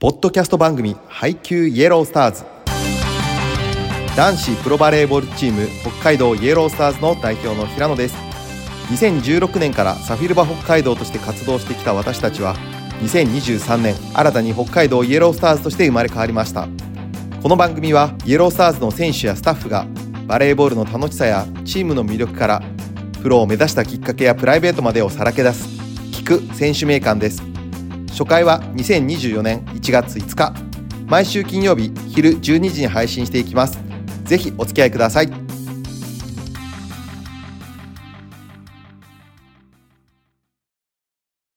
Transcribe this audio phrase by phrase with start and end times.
[0.00, 2.44] ポッドキャスト番組配給イエロースターズ。
[4.16, 8.16] 男子プロバレーボールチーム北海道イエロースターズの代表の平野です。
[8.92, 12.56] 2016年からサフィルバ北海道として活動してきた私たちは
[13.02, 16.66] 2023年新たに北海道イエロースターズとして生まれ変わりました。
[17.42, 19.84] この番組はイエロースターズの選手やスタッフが
[20.26, 22.62] バレーボールの楽しさやチームの魅力から
[23.22, 25.68] プロを目指したきっかけやプライベートまでをさらけ出す
[26.10, 27.49] 聞く選手名鑑です。
[28.10, 30.52] 初回は2024年1月5日。
[31.06, 33.80] 毎週金曜日昼12時に配信していきます。
[34.24, 35.49] ぜひお付き合いください。